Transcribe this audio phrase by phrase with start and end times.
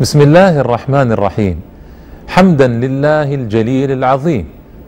[0.00, 1.56] بسم الله الرحمن الرحيم
[2.28, 4.44] حمدا لله الجليل العظيم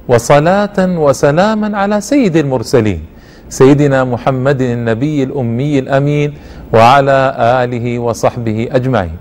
[0.09, 3.01] وصلاة وسلاما على سيد المرسلين
[3.49, 6.35] سيدنا محمد النبي الأمي الأمين
[6.73, 7.19] وعلى
[7.65, 9.17] آله وصحبه أجمعين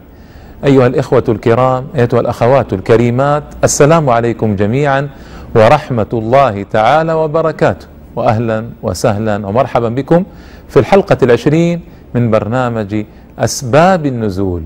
[0.65, 5.09] أيها الإخوة الكرام أيتها الأخوات الكريمات السلام عليكم جميعا
[5.55, 10.23] ورحمة الله تعالى وبركاته وأهلا وسهلا ومرحبا بكم
[10.69, 11.81] في الحلقة العشرين
[12.15, 13.05] من برنامج
[13.39, 14.63] أسباب النزول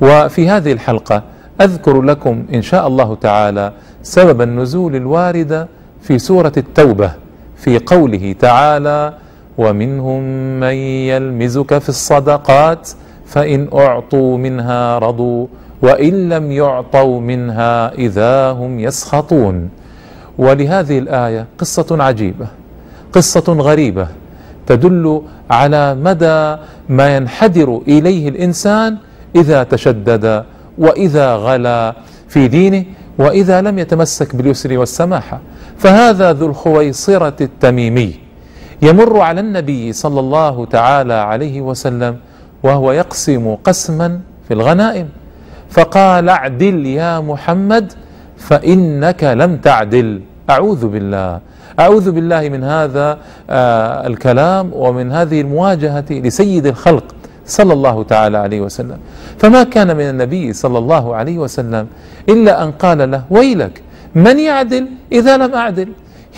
[0.00, 1.22] وفي هذه الحلقة
[1.60, 3.72] أذكر لكم إن شاء الله تعالى
[4.02, 5.66] سبب النزول الوارد
[6.02, 7.12] في سورة التوبة
[7.56, 9.14] في قوله تعالى
[9.58, 10.22] ومنهم
[10.60, 10.74] من
[11.12, 12.90] يلمزك في الصدقات
[13.26, 15.46] فإن أعطوا منها رضوا
[15.82, 19.68] وإن لم يعطوا منها إذا هم يسخطون
[20.38, 22.46] ولهذه الآية قصة عجيبة
[23.12, 24.08] قصة غريبة
[24.66, 26.56] تدل على مدى
[26.88, 28.96] ما ينحدر إليه الإنسان
[29.36, 30.44] إذا تشدد
[30.78, 31.94] وإذا غلا
[32.28, 32.84] في دينه
[33.18, 35.40] وإذا لم يتمسك باليسر والسماحة
[35.78, 38.14] فهذا ذو الخويصرة التميمي.
[38.82, 42.16] يمر على النبي صلى الله تعالى عليه وسلم
[42.62, 45.08] وهو يقسم قسما في الغنائم.
[45.70, 47.92] فقال اعدل يا محمد
[48.36, 50.20] فإنك لم تعدل.
[50.50, 51.40] أعوذ بالله.
[51.80, 53.18] أعوذ بالله من هذا
[53.50, 57.04] آه الكلام ومن هذه المواجهة لسيد الخلق.
[57.50, 58.98] صلى الله تعالى عليه وسلم.
[59.38, 61.86] فما كان من النبي صلى الله عليه وسلم
[62.28, 63.82] إلا أن قال له ويلك
[64.14, 65.88] من يعدل إذا لم أعدل؟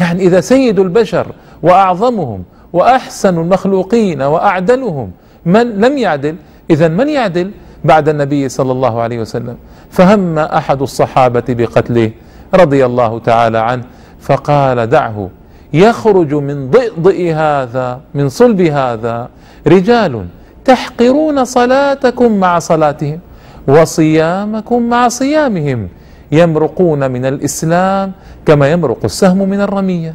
[0.01, 1.27] يعني إذا سيد البشر
[1.63, 5.11] وأعظمهم وأحسن المخلوقين وأعدلهم
[5.47, 6.37] من لم يعدل
[6.71, 7.51] إذا من يعدل؟
[7.85, 9.57] بعد النبي صلى الله عليه وسلم.
[9.91, 12.11] فهم أحد الصحابة بقتله
[12.55, 13.85] رضي الله تعالى عنه
[14.21, 15.31] فقال دعه
[15.73, 19.29] يخرج من ضئضئ هذا من صلب هذا
[19.67, 20.27] رجال
[20.65, 23.21] تحقرون صلاتكم مع صلاتهم
[23.69, 25.89] وصيامكم مع صيامهم.
[26.33, 28.13] يمرقون من الإسلام
[28.47, 30.15] كما يمرق السهم من الرمية.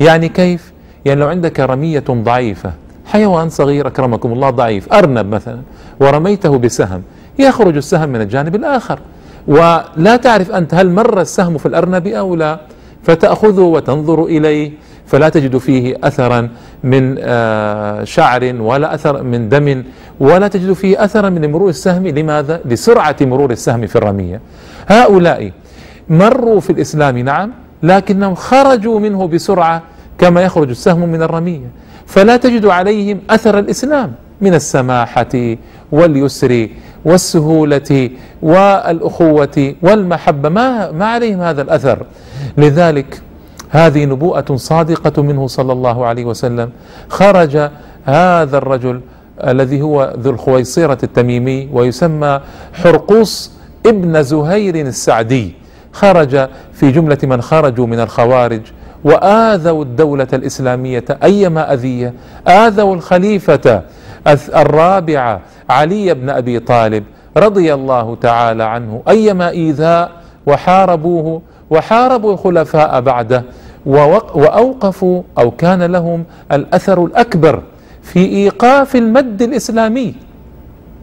[0.00, 0.72] يعني كيف؟
[1.04, 2.72] يعني لو عندك رمية ضعيفة
[3.06, 5.60] حيوان صغير أكرمكم الله ضعيف أرنب مثلا
[6.00, 7.02] ورميته بسهم
[7.38, 8.98] يخرج السهم من الجانب الآخر.
[9.48, 12.60] ولا تعرف أنت هل مر السهم في الأرنب أو لا.
[13.02, 14.70] فتأخذه وتنظر إليه
[15.06, 16.48] فلا تجد فيه اثرا
[16.84, 17.16] من
[18.06, 19.84] شعر ولا أثر من دم
[20.20, 24.40] ولا تجد فيه اثرا من مرور السهم لماذا؟ لسرعة مرور السهم في الرمية.
[24.88, 25.52] هؤلاء
[26.08, 27.50] مروا في الإسلام نعم
[27.82, 29.82] لكنهم خرجوا منه بسرعة
[30.18, 31.66] كما يخرج السهم من الرمية
[32.06, 35.56] فلا تجد عليهم أثر الإسلام من السماحة
[35.92, 36.68] واليسر
[37.04, 38.10] والسهولة
[38.42, 42.06] والأخوة والمحبة ما ما عليهم هذا الأثر
[42.58, 43.22] لذلك
[43.70, 46.70] هذه نبوءة صادقة منه صلى الله عليه وسلم.
[47.08, 47.70] خرج
[48.04, 49.00] هذا الرجل
[49.44, 52.40] الذي هو ذو الخويصرة التميمي ويسمى
[52.72, 53.52] حرقوس
[53.86, 55.54] ابن زهير السعدي.
[55.92, 58.60] خرج في جملة من خرجوا من الخوارج
[59.04, 62.14] وآذوا الدولة الإسلامية أيما أذية
[62.48, 63.82] آذوا الخليفة
[64.56, 65.40] الرابع
[65.70, 67.04] علي بن أبي طالب
[67.36, 70.10] رضي الله تعالى عنه أيما إيذاء
[70.48, 73.44] وحاربوه وحاربوا الخلفاء بعده
[73.86, 77.62] وأوقفوا أو كان لهم الأثر الأكبر
[78.02, 80.14] في إيقاف المد الإسلامي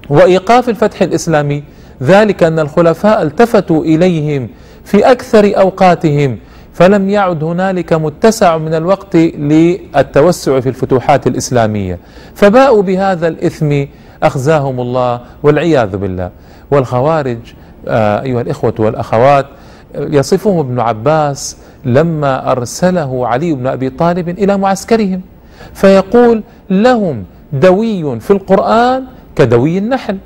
[0.10, 1.64] وإيقاف الفتح الإسلامي.
[2.04, 4.50] ذلك أن الخلفاء التفتوا إليهم
[4.84, 6.38] في أكثر أوقاتهم
[6.74, 12.00] فلم يعد هنالك متسع من الوقت للتوسع في الفتوحات الإسلامية.
[12.36, 13.84] فباءوا بهذا الإثم
[14.24, 16.30] أخزاهم الله والعياذ بالله.
[16.72, 17.38] والخوارج
[17.88, 19.46] أيها الإخوة والأخوات
[19.96, 25.22] يصفهم ابن عباس لما أرسله علي بن أبي طالب إلى معسكرهم
[25.74, 29.04] فيقول لهم دوي في القرآن
[29.36, 30.18] كدوي النحل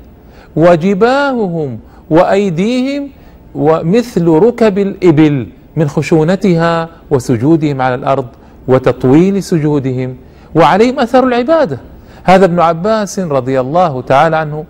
[0.56, 1.78] وجباههم
[2.10, 3.08] وأيديهم
[3.54, 8.26] ومثل ركب الإبل من خشونتها وسجودهم على الأرض
[8.68, 10.16] وتطويل سجودهم
[10.54, 11.78] وعليهم أثر العبادة.
[12.24, 14.64] هذا ابن عباس رضي الله تعالى عنه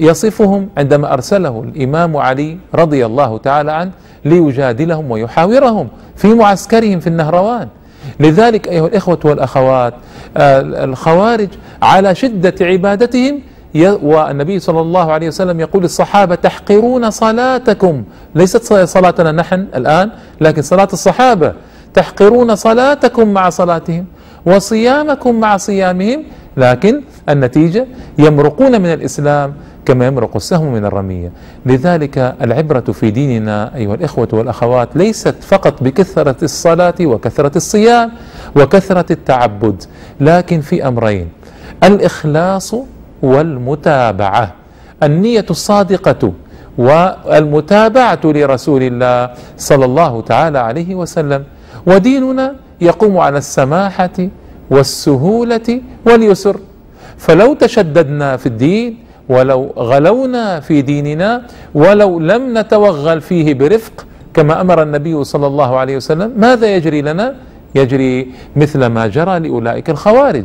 [0.00, 3.90] يصفهم عندما أرسله الإمام علي رضي الله تعالى عنه
[4.24, 7.68] ليجادلهم ويحاورهم في معسكرهم في النهروان.
[8.20, 9.94] لذلك أيها الإخوة والأخوات
[10.36, 11.48] الخوارج
[11.82, 13.40] على شدة عبادتهم
[14.02, 18.04] والنبي صلى الله عليه وسلم يقول للصحابه تحقرون صلاتكم.
[18.34, 20.10] ليست صلاتنا نحن الآن
[20.40, 21.52] لكن صلاة الصحابة.
[21.94, 24.06] تحقرون صلاتكم مع صلاتهم
[24.46, 26.24] وصيامكم مع صيامهم
[26.56, 27.86] لكن النتيجة
[28.18, 29.54] يمرقون من الإسلام.
[29.90, 31.32] كما يمرق السهم من الرمية.
[31.66, 38.10] لذلك العبرة في ديننا أيها الإخوة والأخوات ليست فقط بكثرة الصلاة وكثرة الصيام
[38.56, 39.82] وكثرة التعبد
[40.20, 41.28] لكن في أمرين.
[41.84, 42.74] الإخلاص
[43.22, 44.52] والمتابعة
[45.02, 46.32] النية الصادقة
[46.78, 51.44] والمتابعة لرسول الله صلى الله تعالى عليه وسلم.
[51.86, 54.18] وديننا يقوم على السماحة
[54.70, 56.56] والسهولة واليسر.
[57.18, 59.60] فلو تشددنا في الدين ولو
[59.90, 61.42] غلونا في ديننا
[61.74, 67.34] ولو لم نتوغل فيه برفق كما أمر النبي صلى الله عليه وسلم ماذا يجري لنا؟
[67.74, 70.44] يجري مثل ما جرى لأولئك الخوارج.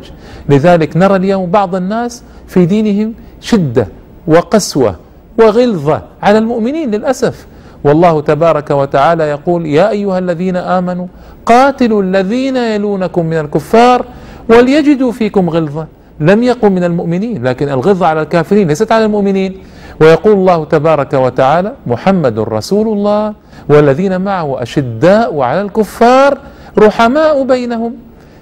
[0.49, 3.87] لذلك نرى اليوم بعض الناس في دينهم شدة
[4.27, 4.95] وقسوة
[5.39, 7.47] وغلظة على المؤمنين للأسف.
[7.83, 11.07] والله تبارك وتعالى يقول يا أيها الذين آمنوا
[11.45, 14.05] قاتلوا الذين يلونكم من الكفار
[14.49, 15.87] وليجدوا فيكم غلظة.
[16.19, 19.57] لم يقم من المؤمنين لكن الغلظه على الكافرين ليست على المؤمنين.
[20.01, 23.33] ويقول الله تبارك وتعالى محمد رسول الله
[23.69, 26.37] والذين معه أشداء على الكفار
[26.77, 27.93] رحماء بينهم.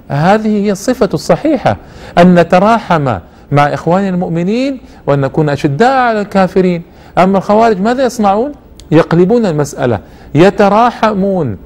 [0.07, 1.77] هذه هي الصفة الصحيحة
[2.17, 3.17] أن نتراحم
[3.51, 6.81] مع إخواننا المؤمنين وأن نكون أشداء على الكافرين.
[7.17, 8.51] أما الخوارج ماذا يصنعون؟
[8.91, 9.99] يقلبون المسألة
[10.35, 11.57] يتراحمون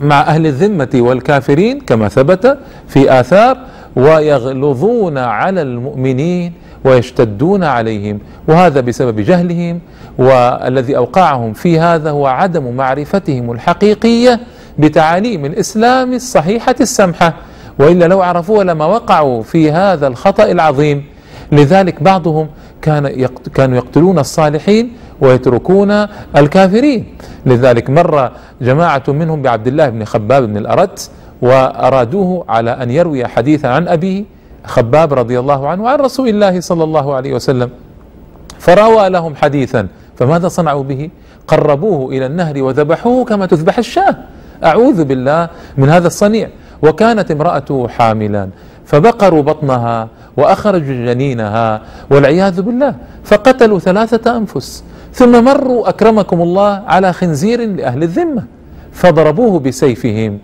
[0.00, 2.58] مع أهل الذمة والكافرين كما ثبت
[2.88, 3.58] في آثار
[3.96, 6.52] ويغلظون على المؤمنين
[6.84, 8.18] ويشتدون عليهم
[8.48, 9.80] وهذا بسبب جهلهم
[10.18, 14.40] والذي أوقعهم في هذا هو عدم معرفتهم الحقيقية
[14.78, 17.34] بتعاليم الإسلام الصحيحة السمحة.
[17.78, 21.04] وإلا لو عرفوها لما وقعوا في هذا الخطأ العظيم.
[21.52, 22.48] لذلك بعضهم
[22.82, 25.90] كان كانوا يقتلون الصالحين ويتركون
[26.36, 27.06] الكافرين.
[27.46, 28.30] لذلك مر
[28.60, 31.10] جماعة منهم بعبد الله بن خباب بن الأرت
[31.42, 34.24] وأرادوه على أن يروي حديثا عن أبيه
[34.64, 37.70] خباب رضي الله عنه وعن رسول الله صلى الله عليه وسلم.
[38.58, 39.86] فروى لهم حديثا
[40.16, 41.10] فماذا صنعوا به؟
[41.48, 44.16] قربوه إلى النهر وذبحوه كما تذبح الشاة.
[44.64, 46.48] أعوذ بالله من هذا الصنيع.
[46.82, 48.48] وكانت امرأته حاملا
[48.86, 52.94] فبقروا بطنها وأخرجوا جنينها والعياذ بالله
[53.24, 54.84] فقتلوا ثلاثة أنفس.
[55.12, 58.44] ثم مروا أكرمكم الله على خنزير لأهل الذمة
[58.92, 60.38] فضربوه بسيفهم.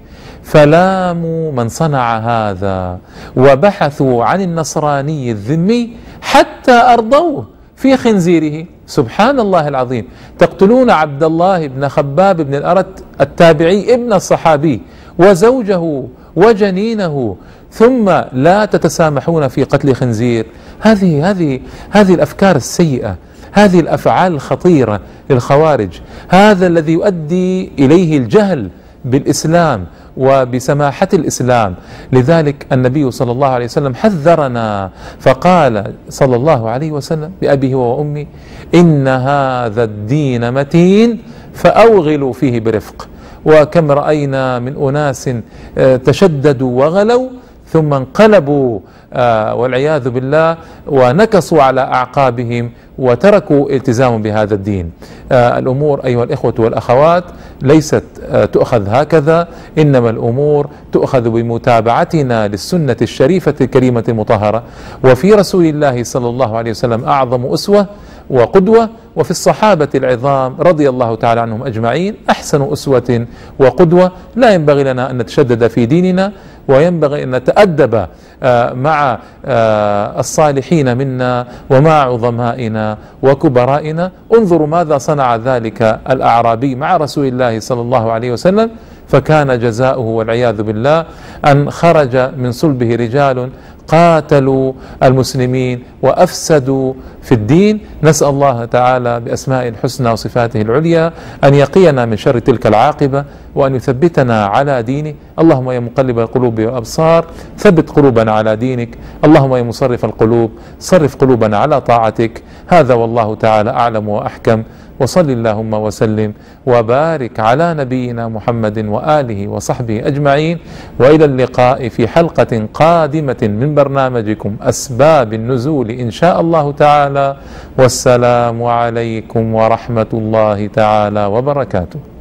[0.44, 2.99] فلاموا من صنع هذا
[3.37, 7.46] وبحثوا عن النصراني الذمي حتى أرضوه
[7.76, 8.67] في خنزيره.
[8.87, 10.08] سبحان الله العظيم.
[10.38, 14.82] تقتلون عبد الله بن خباب بن الأرت التابعي ابن الصحابي
[15.19, 16.02] وزوجه
[16.37, 17.37] وجنينه
[17.70, 20.47] ثم لا تتسامحون في قتل خنزير.
[20.81, 23.17] هذه هذه هذه الأفكار السيئة
[23.52, 25.00] هذه الأفعال الخطيرة
[25.31, 26.00] للخوارج.
[26.29, 28.70] هذا الذي يؤدي إليه الجهل
[29.05, 29.87] بالإسلام
[30.17, 31.75] وبسماحة الإسلام.
[32.12, 34.91] لذلك النبي صلى الله عليه وسلم حذرنا
[35.21, 38.27] فقال صلى الله عليه وسلم بابيه وامي
[38.75, 41.19] إن هذا الدين متين
[41.55, 43.09] فأوغلوا فيه برفق.
[43.45, 45.31] وكم رأينا من أناس
[45.79, 47.29] آه، تشددوا وغلوا
[47.75, 48.81] ثم انقلبوا
[49.12, 50.56] آه، والعياذ بالله
[50.87, 54.91] ونكصوا على أعقابهم وتركوا التزام بهذا الدين.
[55.32, 57.25] آه، الأمور أيها الإخوة والأخوات
[57.62, 59.49] ليست آه، تؤخذ هكذا
[59.79, 64.62] إنما الأمور تؤخذ بمتابعتنا للسنة الشريفة الكريمة المطهرة.
[65.05, 67.87] وفي رسول الله صلى الله عليه وسلم أعظم أسوة
[68.31, 73.26] وقدوة وفي الصحابة العظام رضي الله تعالى عنهم أجمعين أحسن أسوة
[73.59, 74.12] وقدوة.
[74.37, 76.32] لا ينبغي لنا أن نتشدد في ديننا.
[76.69, 78.06] وينبغي أن نتأدب
[78.43, 84.11] آه، مع آه، الصالحين منا ومع عظمائنا وكبرائنا.
[84.34, 88.71] انظروا ماذا صنع ذلك الأعرابي مع رسول الله صلى الله عليه وسلم.
[89.08, 91.06] فكان جزاؤه والعياذ بالله
[91.44, 93.50] أن خرج من صلبه رجال
[93.88, 97.80] قاتلوا المسلمين وأفسدوا في الدين.
[98.02, 101.12] نسأل الله تعالى بأسمائه الحسنى وصفاته العليا
[101.44, 105.14] أن يقينا من شر تلك العاقبة وأن يثبتنا على دينه.
[105.38, 107.25] اللهم يا مقلب القلوب والأبصار
[107.58, 108.99] ثبت قلوبنا على دينك.
[109.25, 112.42] اللهم يا مصرف القلوب صرف قلوبنا على طاعتك.
[112.66, 114.62] هذا والله تعالى أعلم وأحكم.
[115.01, 116.33] وصل اللهم وسلم
[116.67, 120.59] وبارك على نبينا محمد وآله وصحبه أجمعين
[121.01, 127.37] وإلى اللقاء في حلقة قادمة من برنامجكم أسباب النزول إن شاء الله تعالى
[127.79, 132.13] والسلام عليكم ورحمة الله تعالى وبركاته